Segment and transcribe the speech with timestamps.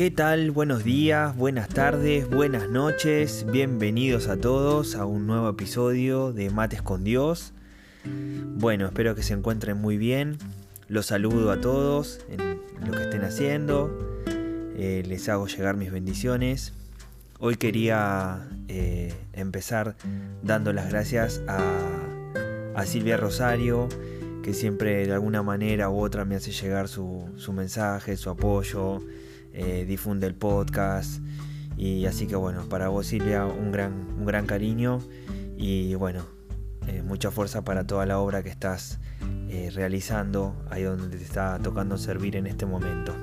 [0.00, 0.50] ¿Qué tal?
[0.50, 6.80] Buenos días, buenas tardes, buenas noches, bienvenidos a todos a un nuevo episodio de Mates
[6.80, 7.52] con Dios.
[8.06, 10.38] Bueno, espero que se encuentren muy bien.
[10.88, 14.24] Los saludo a todos en lo que estén haciendo.
[14.74, 16.72] Eh, les hago llegar mis bendiciones.
[17.38, 19.96] Hoy quería eh, empezar
[20.42, 23.86] dando las gracias a, Silvia Rosario,
[24.42, 29.02] que siempre de alguna manera u otra me hace llegar su mensaje, su apoyo
[29.52, 31.20] eh, difunde el podcast.
[31.76, 35.00] Y así que bueno, para vos Silvia un gran, un gran cariño
[35.56, 36.26] y bueno,
[36.86, 38.98] eh, mucha fuerza para toda la obra que estás
[39.48, 43.14] eh, realizando ahí donde te está tocando servir en este momento.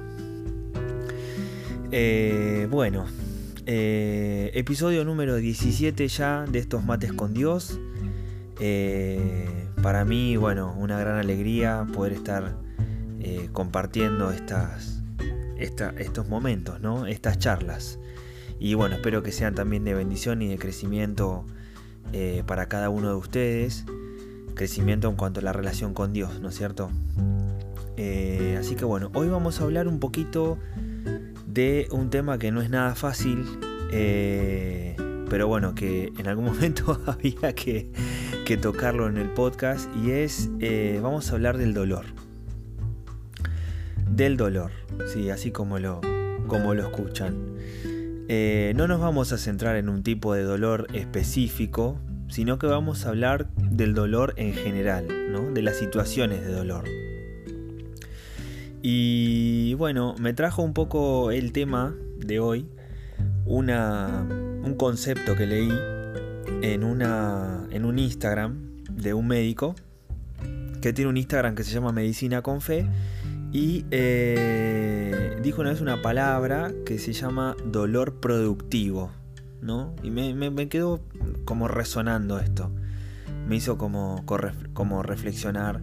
[2.70, 3.06] bueno,
[3.66, 7.80] episodio número 17 ya de estos mates con Dios.
[9.84, 12.58] para mí, bueno, una gran alegría poder estar
[13.52, 14.97] compartiendo estas,
[15.60, 17.08] estos momentos, ¿no?
[17.08, 18.00] estas charlas.
[18.60, 21.46] Y bueno, espero que sean también de bendición y de crecimiento
[22.14, 23.86] eh, para cada uno de ustedes.
[24.56, 26.90] Crecimiento en cuanto a la relación con Dios, ¿no es cierto?
[27.96, 30.58] Eh, así que bueno, hoy vamos a hablar un poquito
[31.46, 33.46] de un tema que no es nada fácil,
[33.92, 34.96] eh,
[35.30, 37.92] pero bueno, que en algún momento había que,
[38.46, 40.50] que, tocarlo en el podcast y es,
[41.02, 42.06] vamos a hablar del dolor
[44.18, 44.72] del dolor,
[45.14, 46.02] sí, así como lo,
[46.48, 47.36] como lo escuchan.
[48.28, 53.06] Eh, no nos vamos a centrar en un tipo de dolor específico, sino que vamos
[53.06, 55.52] a hablar del dolor en general, ¿no?
[55.52, 56.86] de las situaciones de dolor.
[58.82, 62.68] Y bueno, me trajo un poco el tema de hoy,
[63.46, 64.26] una,
[64.64, 65.72] un concepto que leí
[66.64, 69.76] en, una, en un Instagram de un médico
[70.82, 72.88] que tiene un Instagram que se llama Medicina con Fe
[73.52, 79.12] y eh, dijo una vez una palabra que se llama dolor productivo,
[79.62, 79.96] ¿no?
[80.04, 81.02] Y me, quedó
[81.46, 82.72] como resonando esto.
[83.48, 84.26] Me hizo como,
[84.74, 85.82] como reflexionar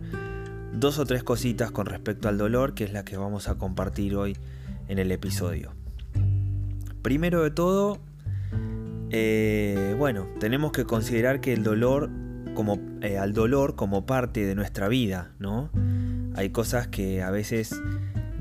[0.72, 4.16] dos o tres cositas con respecto al dolor, que es la que vamos a compartir
[4.16, 4.36] hoy
[4.88, 5.72] en el episodio.
[7.00, 7.98] Primero de todo,
[9.10, 12.10] eh, bueno, tenemos que considerar que el dolor
[12.54, 15.70] como eh, al dolor como parte de nuestra vida, ¿no?
[16.34, 17.80] Hay cosas que a veces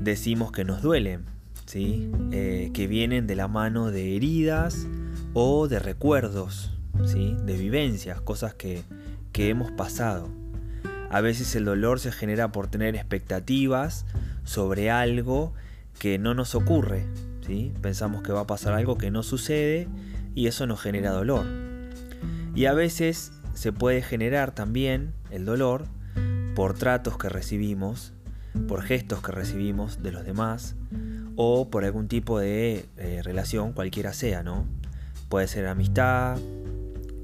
[0.00, 1.24] decimos que nos duelen,
[1.66, 2.10] ¿sí?
[2.32, 4.86] Eh, que vienen de la mano de heridas
[5.32, 6.72] o de recuerdos,
[7.06, 7.36] ¿sí?
[7.44, 8.82] de vivencias, cosas que,
[9.32, 10.28] que hemos pasado.
[11.10, 14.06] A veces el dolor se genera por tener expectativas
[14.44, 15.52] sobre algo
[15.98, 17.06] que no nos ocurre.
[17.46, 17.72] ¿sí?
[17.80, 19.88] Pensamos que va a pasar algo que no sucede
[20.34, 21.46] y eso nos genera dolor.
[22.54, 25.86] Y a veces se puede generar también el dolor
[26.54, 28.12] por tratos que recibimos,
[28.68, 30.76] por gestos que recibimos de los demás
[31.36, 34.66] o por algún tipo de eh, relación cualquiera sea, ¿no?
[35.28, 36.38] Puede ser amistad,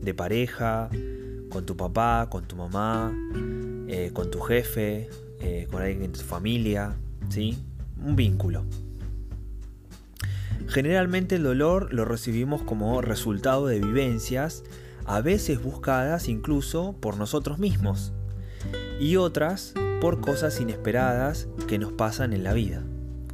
[0.03, 0.89] de pareja,
[1.51, 3.13] con tu papá, con tu mamá,
[3.89, 5.09] eh, con tu jefe,
[5.41, 6.95] eh, con alguien en tu familia,
[7.29, 7.59] ¿sí?
[8.03, 8.65] Un vínculo.
[10.69, 14.63] Generalmente el dolor lo recibimos como resultado de vivencias,
[15.05, 18.13] a veces buscadas incluso por nosotros mismos,
[18.99, 22.83] y otras por cosas inesperadas que nos pasan en la vida,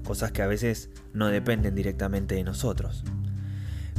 [0.04, 3.04] cosas que a veces no dependen directamente de nosotros.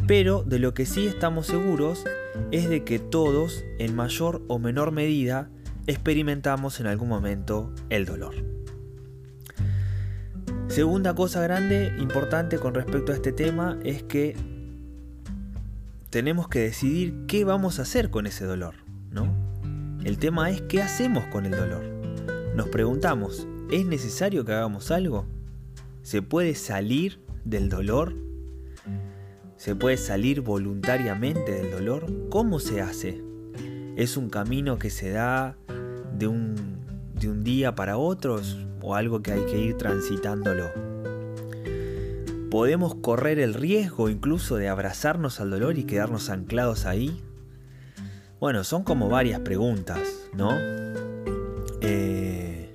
[0.08, 2.06] Pero de lo que sí estamos seguros
[2.52, 5.50] es de que todos, en mayor o menor medida,
[5.86, 8.36] experimentamos en algún momento el dolor.
[10.68, 14.36] Segunda cosa grande, importante con respecto a este tema, es que
[16.10, 18.87] tenemos que decidir qué vamos a hacer con ese dolor.
[20.04, 21.84] El tema es qué hacemos con el dolor.
[22.56, 25.26] nos preguntamos, ¿es necesario que hagamos algo?
[26.02, 28.14] ¿Se puede salir del dolor?
[29.58, 32.06] ¿Se puede salir voluntariamente del dolor?
[32.30, 33.22] ¿Cómo se hace?
[33.96, 35.58] ¿Es un camino que se da
[36.18, 36.78] de un,
[37.44, 38.40] día para otro
[38.82, 40.70] o algo que hay que ir transitándolo?
[42.52, 47.22] ¿Podemos correr el riesgo incluso de abrazarnos al dolor y quedarnos anclados ahí?
[48.39, 50.00] Bueno, son como varias preguntas,
[50.34, 50.51] ¿no?
[51.81, 52.72] Eh,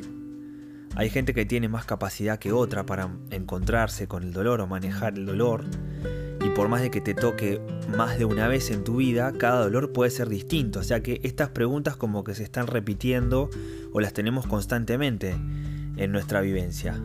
[0.96, 5.14] hay gente que tiene más capacidad que otra para encontrarse con el dolor o manejar
[5.14, 5.64] el dolor.
[6.44, 7.60] Y por más de que te toque
[7.96, 10.80] más de una vez en tu vida, cada dolor puede ser distinto.
[10.80, 13.48] O sea que estas preguntas como que se están repitiendo
[13.92, 15.36] o las tenemos constantemente
[15.96, 17.00] en nuestra vivencia.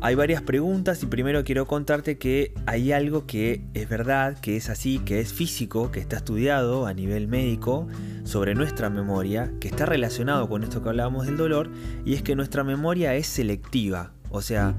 [0.00, 4.68] Hay varias preguntas y primero quiero contarte que hay algo que es verdad, que es
[4.68, 7.86] así, que es físico, que está estudiado a nivel médico
[8.24, 11.70] sobre nuestra memoria, que está relacionado con esto que hablábamos del dolor,
[12.04, 14.12] y es que nuestra memoria es selectiva.
[14.30, 14.74] O sea,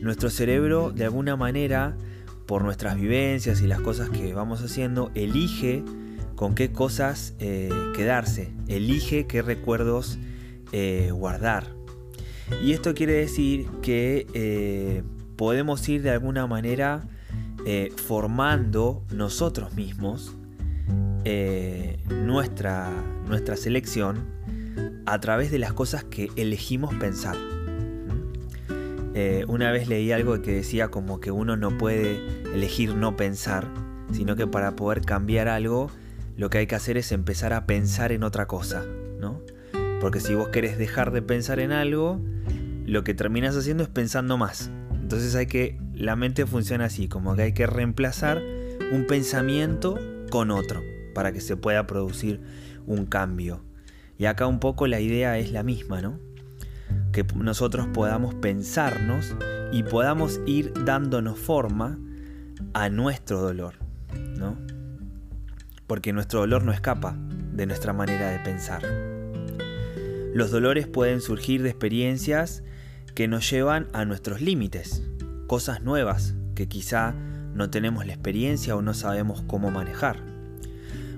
[0.00, 1.96] nuestro cerebro de alguna manera,
[2.46, 5.82] por nuestras vivencias y las cosas que vamos haciendo, elige
[6.36, 10.18] con qué cosas eh, quedarse, elige qué recuerdos
[10.70, 11.77] eh, guardar.
[12.62, 15.02] Y esto quiere decir que eh,
[15.36, 17.08] podemos ir de alguna manera
[17.64, 20.34] eh, formando nosotros mismos
[21.24, 22.90] eh, nuestra,
[23.26, 24.26] nuestra selección
[25.06, 27.36] a través de las cosas que elegimos pensar.
[29.48, 32.20] una vez leí algo que decía como que uno no puede
[32.54, 33.66] elegir no pensar,
[34.12, 35.90] sino que para poder cambiar algo
[36.36, 38.84] lo que hay que hacer es empezar a pensar en otra cosa,
[39.18, 39.42] ¿no?
[40.00, 42.20] Porque si vos querés dejar de pensar en algo,
[42.88, 44.70] lo que terminas haciendo es pensando más.
[44.94, 48.42] Entonces hay que, la mente funciona así, como que hay que reemplazar
[48.92, 49.98] un pensamiento
[50.30, 50.82] con otro
[51.14, 52.40] para que se pueda producir
[52.86, 53.62] un cambio.
[54.16, 56.18] Y acá un poco la idea es la misma, ¿no?
[57.12, 59.36] Que nosotros podamos pensarnos
[59.70, 61.98] y podamos ir dándonos forma
[62.72, 63.74] a nuestro dolor,
[64.38, 64.56] ¿no?
[65.86, 67.18] Porque nuestro dolor no escapa
[67.52, 68.82] de nuestra manera de pensar.
[70.32, 72.62] Los dolores pueden surgir de experiencias
[73.18, 75.02] que nos llevan a nuestros límites,
[75.48, 77.16] cosas nuevas que quizá
[77.52, 80.22] no tenemos la experiencia o no sabemos cómo manejar.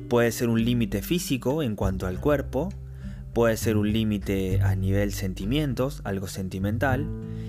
[0.08, 2.70] Puede ser un límite físico en cuanto al cuerpo,
[3.35, 7.06] puede ser un límite a nivel sentimientos, algo sentimental,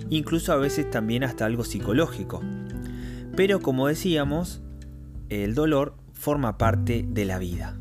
[0.09, 2.42] incluso a veces también hasta algo psicológico.
[3.38, 4.62] Pero como decíamos,
[5.30, 7.77] el dolor forma parte de la vida.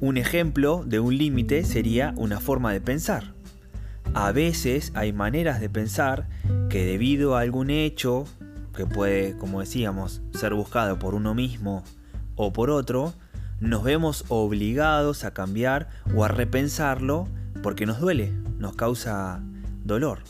[0.00, 3.34] Un ejemplo de un límite sería una forma de pensar.
[4.14, 6.28] A veces hay maneras de pensar
[6.70, 8.24] que debido a algún hecho,
[8.76, 11.82] que puede, como decíamos, ser buscado por uno mismo
[12.36, 13.12] o por otro,
[13.58, 17.26] nos vemos obligados a cambiar o a repensarlo
[17.60, 19.42] porque nos duele, nos causa
[19.84, 20.20] dolor.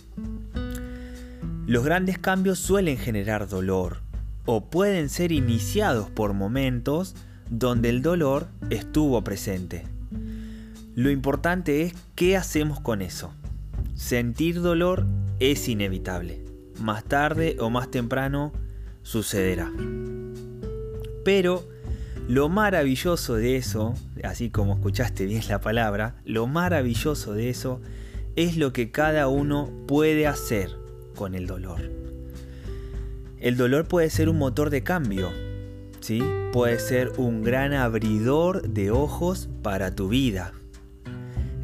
[1.67, 3.99] Los grandes cambios suelen generar dolor
[4.47, 7.15] o pueden ser iniciados por momentos
[7.51, 9.85] donde el dolor estuvo presente.
[10.95, 13.33] Lo importante es qué hacemos con eso.
[13.95, 15.07] Sentir dolor
[15.39, 16.45] es inevitable.
[16.81, 18.53] Más tarde o más temprano
[19.03, 19.71] sucederá.
[21.25, 21.65] Pero
[22.27, 23.95] lo maravilloso de eso,
[24.25, 27.81] así como escuchaste bien la palabra, lo maravilloso de eso
[28.35, 30.71] es lo que cada uno puede hacer
[31.15, 31.81] con el dolor.
[33.39, 35.31] El dolor puede ser un motor de cambio,
[36.01, 36.21] ¿sí?
[36.53, 40.53] Puede ser un gran abridor de ojos para tu vida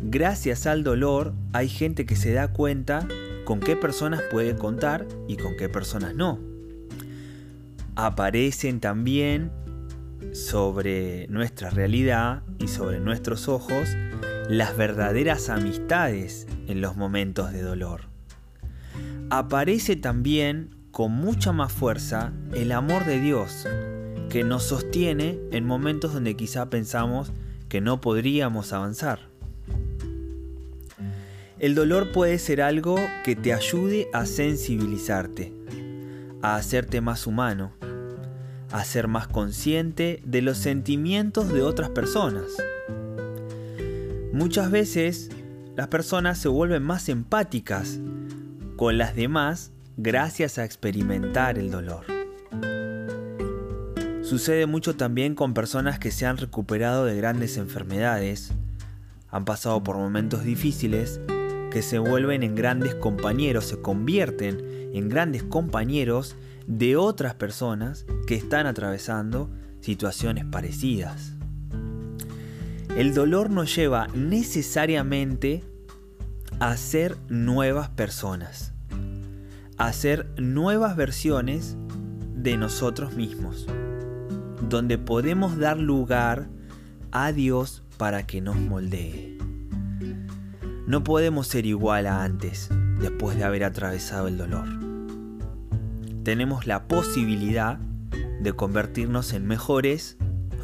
[0.03, 3.07] gracias al dolor hay gente que se da cuenta
[3.45, 6.39] con qué personas puede contar y con qué personas no.
[7.97, 9.51] Aparecen también
[10.33, 13.89] sobre nuestra realidad y sobre nuestros ojos
[14.49, 18.03] las verdaderas amistades en los momentos de dolor.
[19.31, 23.67] Aparece también con mucha más fuerza el amor de Dios
[24.29, 27.33] que nos sostiene en momentos donde quizá pensamos
[27.69, 29.30] que no podríamos avanzar.
[31.61, 35.53] El dolor puede ser algo que te ayude a sensibilizarte,
[36.41, 37.73] a hacerte más humano,
[38.73, 42.47] a ser más consciente de los sentimientos de otras personas.
[44.33, 45.29] Muchas veces
[45.77, 48.01] las personas se vuelven más empáticas
[48.77, 52.07] con las demás gracias a experimentar el dolor.
[54.23, 58.51] Sucede mucho también con personas que se han recuperado de grandes enfermedades,
[59.29, 61.21] han pasado por momentos difíciles
[61.71, 66.37] que se vuelven en grandes compañeros, se convierten en grandes compañeros
[66.67, 69.51] de otras personas que están atravesando
[69.81, 71.33] situaciones parecidas.
[72.97, 75.65] el dolor nos lleva necesariamente
[76.59, 78.73] a ser nuevas personas,
[79.79, 81.77] a ser nuevas versiones
[82.35, 83.67] de nosotros mismos,
[84.69, 86.49] donde podemos dar lugar
[87.13, 89.30] a Dios para que nos moldee.
[90.91, 92.69] No podemos ser igual a antes,
[92.99, 94.67] después de haber atravesado el dolor.
[96.25, 97.79] Tenemos la posibilidad
[98.41, 100.17] de convertirnos en mejores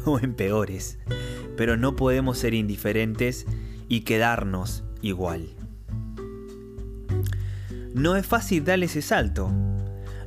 [0.03, 0.99] o en peores,
[1.55, 3.45] pero no podemos ser indiferentes
[3.87, 5.47] y quedarnos igual.
[7.93, 9.49] No es fácil darle ese salto.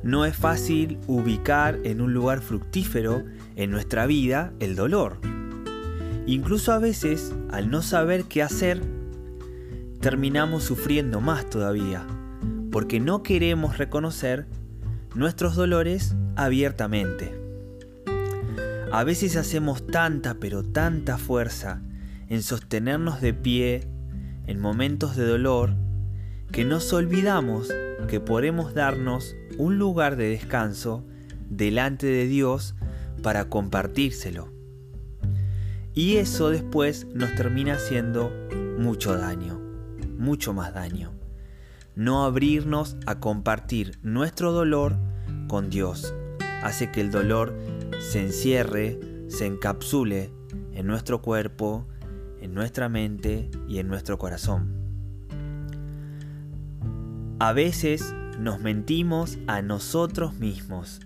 [0.01, 3.23] No es fácil ubicar en un lugar fructífero
[3.55, 5.19] en nuestra vida el dolor.
[6.25, 8.81] Incluso a veces, al no saber qué hacer,
[10.01, 12.05] terminamos sufriendo más todavía,
[12.71, 14.47] porque no queremos reconocer
[15.13, 17.39] nuestros dolores abiertamente.
[18.91, 21.81] A veces hacemos tanta pero tanta fuerza
[22.29, 23.87] en sostenernos de pie
[24.47, 25.75] en momentos de dolor
[26.51, 27.69] que nos olvidamos
[28.07, 31.05] que podemos darnos un lugar de descanso
[31.49, 32.75] delante de Dios
[33.21, 34.51] para compartírselo.
[35.93, 38.31] Y eso después nos termina haciendo
[38.77, 39.60] mucho daño,
[40.21, 41.11] mucho más daño.
[41.95, 44.95] No abrirnos a compartir nuestro dolor
[45.49, 46.13] con Dios
[46.63, 47.57] hace que el dolor
[47.99, 50.31] se encierre, se encapsule
[50.73, 51.87] en nuestro cuerpo,
[52.39, 54.81] en nuestra mente y en nuestro corazón.
[57.39, 61.01] A veces nos mentimos a nosotros mismos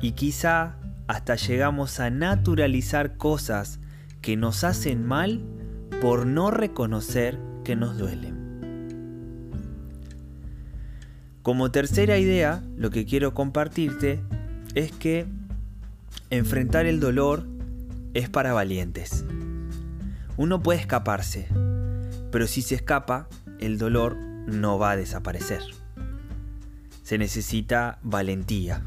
[0.00, 0.76] y quizá
[1.06, 3.80] hasta llegamos a naturalizar cosas
[4.20, 5.42] que nos hacen mal
[6.00, 8.39] por no reconocer que nos duelen.
[11.42, 14.20] Como tercera idea, lo que quiero compartirte
[14.74, 15.26] es que
[16.30, 17.44] Enfrentar el dolor
[18.14, 19.24] es para valientes.
[20.36, 21.48] Uno puede escaparse,
[22.30, 23.28] pero si se escapa,
[23.58, 25.62] el dolor no va a desaparecer.
[27.02, 28.84] Se necesita valentía.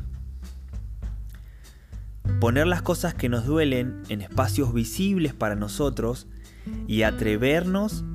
[2.40, 6.28] Poner las cosas que nos duelen en espacios visibles para nosotros
[6.88, 8.06] y atrevernos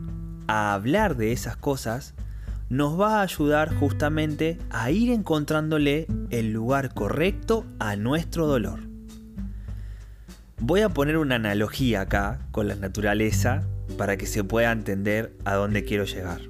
[0.47, 2.15] a hablar de esas cosas
[2.69, 8.81] nos va a ayudar justamente a ir encontrándole el lugar correcto a nuestro dolor.
[10.61, 13.63] Voy a poner una analogía acá con la naturaleza
[13.97, 16.41] para que se pueda entender a dónde quiero llegar.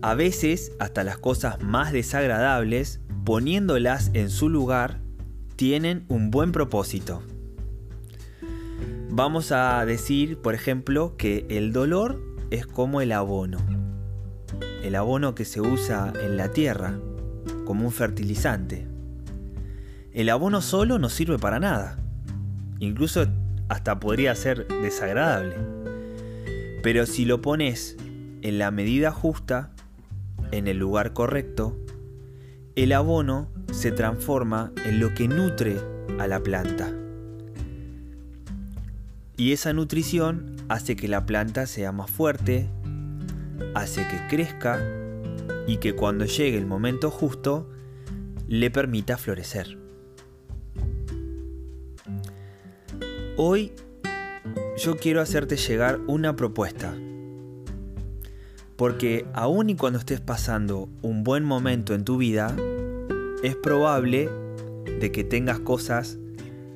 [0.00, 5.00] A veces, hasta las cosas más desagradables, poniéndolas en su lugar,
[5.56, 7.22] tienen un buen propósito.
[9.10, 13.58] Vamos a decir, por ejemplo, que el dolor es como el abono.
[14.82, 16.98] El abono que se usa en la tierra
[17.64, 18.88] como un fertilizante
[20.18, 21.96] el abono solo no sirve para nada.
[22.80, 23.26] Incluso
[23.68, 25.54] hasta podría ser desagradable.
[26.82, 27.96] Pero si lo pones
[28.42, 29.70] en la medida justa,
[30.50, 31.78] en el lugar correcto,
[32.74, 35.76] el abono se transforma en lo que nutre
[36.18, 36.92] a la planta.
[39.36, 42.68] Y esa nutrición hace que la planta sea más fuerte,
[43.74, 44.80] hace que crezca
[45.66, 47.68] y que cuando llegue el momento justo
[48.46, 49.78] le permita florecer.
[53.36, 53.72] Hoy
[54.78, 56.94] yo quiero hacerte llegar una propuesta.
[58.76, 62.54] Porque aun y cuando estés pasando un buen momento en tu vida,
[63.42, 64.28] es probable
[65.00, 66.18] de que tengas cosas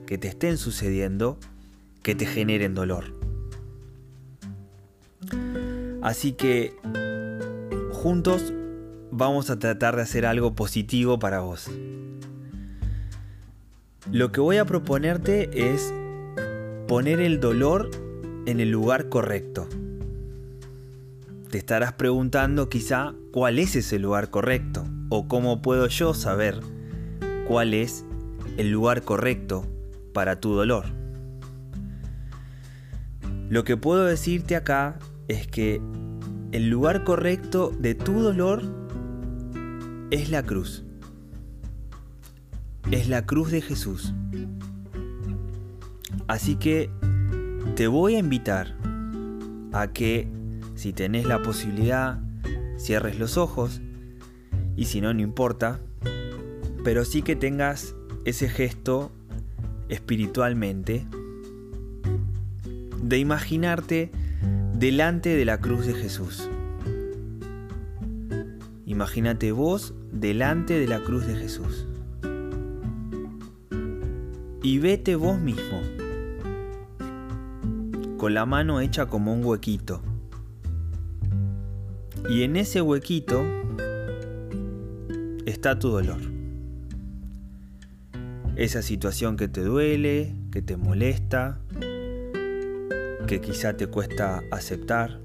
[0.06, 1.38] que te estén sucediendo
[2.02, 3.21] que te generen dolor.
[6.02, 6.76] Así que
[7.92, 8.52] juntos
[9.12, 11.70] vamos a tratar de hacer algo positivo para vos.
[14.10, 15.94] Lo que voy a proponerte es
[16.88, 17.88] poner el dolor
[18.46, 19.68] en el lugar correcto.
[21.50, 26.58] Te estarás preguntando quizá cuál es ese lugar correcto o cómo puedo yo saber
[27.46, 28.04] cuál es
[28.56, 29.66] el lugar correcto
[30.12, 30.86] para tu dolor.
[33.48, 34.98] Lo que puedo decirte acá
[35.32, 35.80] es que
[36.52, 38.62] el lugar correcto de tu dolor
[40.10, 40.84] es la cruz.
[42.90, 44.12] Es la cruz de Jesús.
[46.28, 46.90] Así que
[47.76, 48.76] te voy a invitar
[49.72, 50.28] a que
[50.74, 52.20] si tenés la posibilidad,
[52.76, 53.80] cierres los ojos
[54.76, 55.80] y si no, no importa,
[56.84, 59.10] pero sí que tengas ese gesto
[59.88, 61.06] espiritualmente
[63.02, 64.10] de imaginarte
[64.82, 66.50] delante de la cruz de Jesús.
[68.84, 71.86] Imagínate vos delante de la cruz de Jesús.
[74.60, 75.80] Y vete vos mismo
[78.18, 80.02] con la mano hecha como un huequito.
[82.28, 83.44] Y en ese huequito
[85.46, 86.22] está tu dolor.
[88.56, 91.61] Esa situación que te duele, que te molesta,
[93.26, 95.20] que quizá te cuesta aceptar.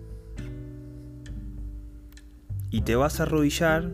[2.69, 3.91] Y te vas a arrodillar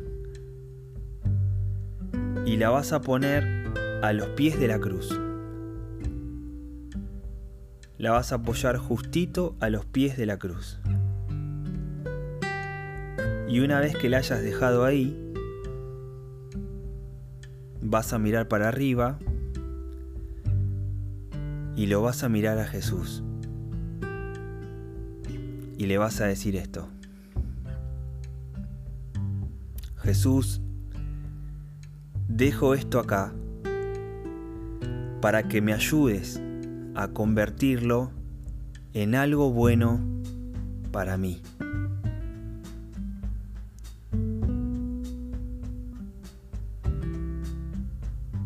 [2.45, 3.43] y la vas a poner
[4.01, 5.17] a los pies de la cruz.
[7.97, 10.79] La vas a apoyar justito a los pies de la cruz.
[13.47, 15.17] Y una vez que la hayas dejado ahí,
[17.81, 19.19] vas a mirar para arriba
[21.75, 23.23] y lo vas a mirar a Jesús.
[25.83, 26.87] Y le vas a decir esto.
[29.97, 30.61] Jesús,
[32.29, 33.33] dejo esto acá
[35.19, 36.41] para que me ayudes
[36.95, 38.11] a convertirlo
[38.93, 39.99] en algo bueno
[40.93, 41.41] para mí.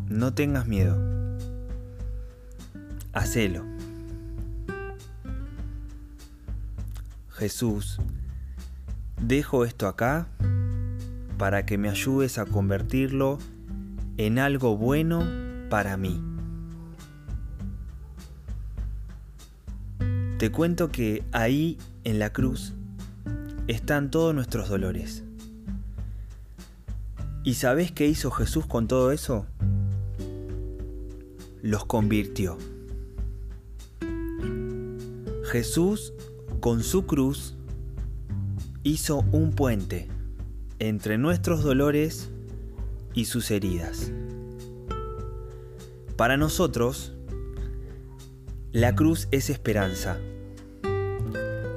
[0.08, 0.98] No tengas miedo.
[3.12, 3.77] Hacelo.
[7.38, 8.00] Jesús,
[9.22, 10.26] dejo esto acá
[11.38, 13.38] para que me ayudes a convertirlo
[14.16, 15.24] en algo bueno
[15.70, 16.20] para mí.
[20.38, 22.74] Te cuento que ahí en la cruz
[23.68, 25.22] están todos nuestros dolores.
[27.44, 29.46] ¿Y sabes qué hizo Jesús con todo eso?
[31.62, 32.58] Los convirtió.
[35.52, 36.12] Jesús
[36.60, 37.56] con su cruz
[38.82, 40.08] hizo un puente
[40.78, 42.30] entre nuestros dolores
[43.14, 44.12] y sus heridas.
[46.16, 47.14] Para nosotros,
[48.72, 50.18] la cruz es esperanza.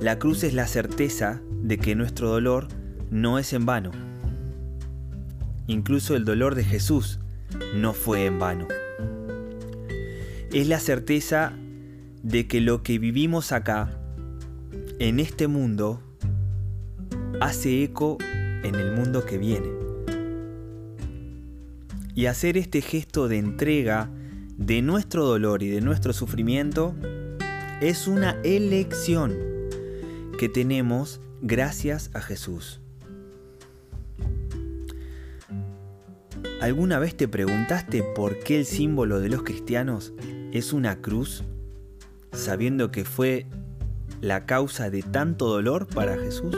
[0.01, 2.67] La cruz es la certeza de que nuestro dolor
[3.11, 3.91] no es en vano.
[5.67, 7.19] Incluso el dolor de Jesús
[7.75, 8.67] no fue en vano.
[10.51, 11.53] Es la certeza
[12.23, 14.00] de que lo que vivimos acá,
[15.01, 15.99] en este mundo,
[17.39, 19.67] hace eco en el mundo que viene.
[22.13, 24.11] Y hacer este gesto de entrega
[24.57, 26.93] de nuestro dolor y de nuestro sufrimiento
[27.81, 29.35] es una elección
[30.37, 32.79] que tenemos gracias a Jesús.
[36.61, 40.13] ¿Alguna vez te preguntaste por qué el símbolo de los cristianos
[40.51, 41.43] es una cruz,
[42.33, 43.47] sabiendo que fue
[44.21, 46.55] la causa de tanto dolor para Jesús?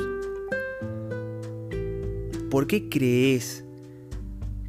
[2.52, 3.64] ¿Por qué crees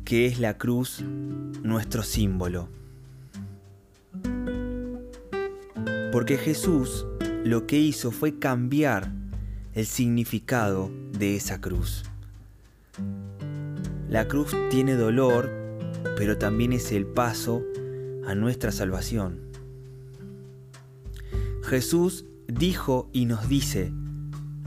[0.04, 2.68] que es la cruz nuestro símbolo?
[6.12, 7.04] Porque Jesús
[7.44, 9.10] lo que hizo fue cambiar
[9.74, 12.04] el significado de esa cruz.
[14.08, 15.50] La cruz tiene dolor,
[16.16, 17.64] pero también es el paso
[18.24, 19.40] a nuestra salvación.
[21.64, 23.92] Jesús dijo y nos dice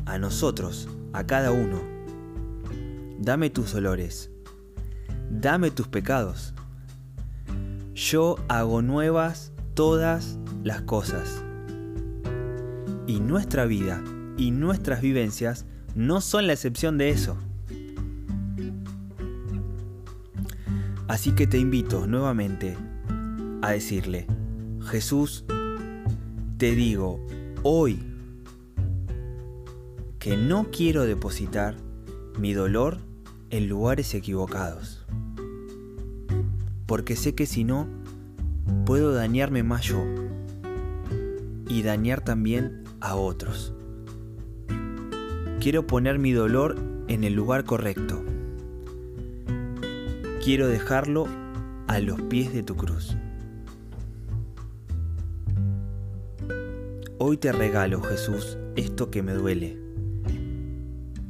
[0.05, 1.81] a nosotros, a cada uno,
[3.19, 4.31] dame tus dolores,
[5.29, 6.53] dame tus pecados.
[7.93, 11.43] Yo hago nuevas todas las cosas.
[13.07, 14.03] Y nuestra vida
[14.37, 17.37] y nuestras vivencias no son la excepción de eso.
[21.07, 22.77] Así que te invito nuevamente
[23.61, 24.27] a decirle,
[24.89, 25.45] Jesús,
[26.57, 27.25] te digo
[27.63, 27.99] hoy
[30.19, 31.75] que no quiero depositar
[32.39, 32.97] mi dolor
[33.49, 35.05] en lugares equivocados.
[36.85, 37.87] Porque sé que si no,
[38.85, 40.03] puedo dañarme más yo
[41.67, 43.73] y dañar también a otros.
[45.59, 46.75] Quiero poner mi dolor
[47.07, 48.23] en el lugar correcto.
[50.43, 51.27] Quiero dejarlo
[51.87, 53.17] a los pies de tu cruz.
[57.19, 59.75] Hoy te regalo, Jesús, esto que me duele.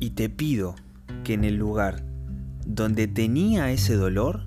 [0.02, 0.76] Y te pido
[1.24, 2.04] que en el lugar
[2.66, 4.42] donde tenía ese dolor,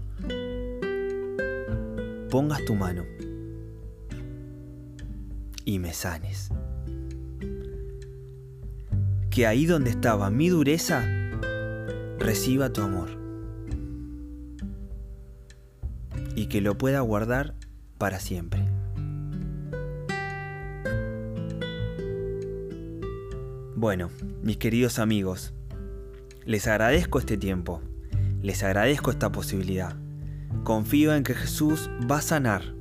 [2.29, 3.05] pongas tu mano
[5.65, 6.51] y me sanes.
[9.31, 11.03] Que ahí donde estaba mi dureza,
[12.19, 13.09] reciba tu amor.
[16.37, 17.55] Y que lo pueda guardar
[17.97, 18.70] para siempre.
[23.81, 24.11] Bueno,
[24.43, 25.55] mis queridos amigos,
[26.45, 27.81] les agradezco este tiempo.
[28.43, 29.97] Les agradezco esta posibilidad.
[30.65, 32.75] Confío en que Jesús va a sanar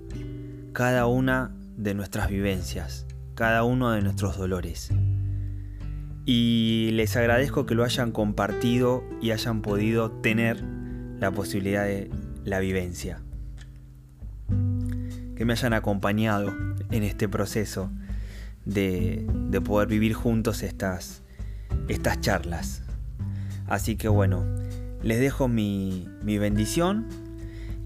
[0.73, 4.89] cada una de nuestras vivencias, cada uno de nuestros dolores.
[6.25, 10.61] Y les agradezco que lo hayan compartido y hayan podido tener
[11.17, 12.11] la posibilidad de
[12.43, 13.21] la vivencia.
[15.37, 16.53] Que me hayan acompañado
[16.91, 17.89] en este proceso
[18.65, 19.25] de,
[19.63, 21.23] poder vivir juntos estas,
[21.87, 22.83] estas charlas.
[23.67, 24.45] Así que bueno,
[25.01, 27.07] les dejo mi, mi bendición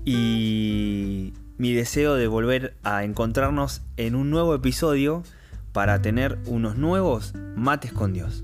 [0.05, 5.23] y mi deseo de volver a encontrarnos en un nuevo episodio
[5.71, 8.43] para tener unos nuevos mates con Dios.